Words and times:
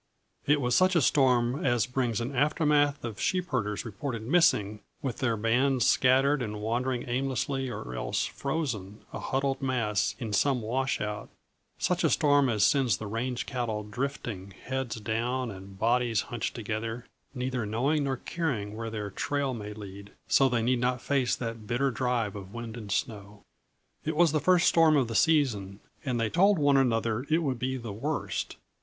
It 0.47 0.59
was 0.61 0.73
such 0.75 0.95
a 0.95 1.01
storm 1.03 1.63
as 1.63 1.85
brings 1.85 2.19
an 2.19 2.35
aftermath 2.35 3.03
of 3.05 3.21
sheepherders 3.21 3.85
reported 3.85 4.23
missing 4.25 4.79
with 5.03 5.17
their 5.19 5.37
bands 5.37 5.85
scattered 5.85 6.41
and 6.41 6.59
wandering 6.59 7.07
aimlessly 7.07 7.69
or 7.69 7.93
else 7.93 8.25
frozen, 8.25 9.05
a 9.13 9.19
huddled 9.19 9.61
mass, 9.61 10.15
in 10.17 10.33
some 10.33 10.63
washout; 10.63 11.29
such 11.77 12.03
a 12.03 12.09
storm 12.09 12.49
as 12.49 12.63
sends 12.65 12.97
the 12.97 13.05
range 13.05 13.45
cattle 13.45 13.83
drifting, 13.83 14.55
heads 14.63 14.95
down 14.95 15.51
and 15.51 15.77
bodies 15.77 16.21
hunched 16.21 16.55
together, 16.55 17.05
neither 17.35 17.63
knowing 17.67 18.05
nor 18.05 18.17
caring 18.17 18.75
where 18.75 18.89
their 18.89 19.11
trail 19.11 19.53
may 19.53 19.69
end, 19.69 20.13
so 20.27 20.49
they 20.49 20.63
need 20.63 20.79
not 20.79 20.99
face 20.99 21.35
that 21.35 21.67
bitter 21.67 21.91
drive 21.91 22.35
of 22.35 22.55
wind 22.55 22.75
and 22.75 22.91
snow. 22.91 23.43
It 24.03 24.15
was 24.15 24.31
the 24.31 24.39
first 24.39 24.67
storm 24.67 24.97
of 24.97 25.07
the 25.07 25.13
season, 25.13 25.79
and 26.03 26.19
they 26.19 26.31
told 26.31 26.57
one 26.57 26.75
another 26.77 27.23
it 27.29 27.43
would 27.43 27.59
be 27.59 27.77
the 27.77 27.93
worst. 27.93 28.55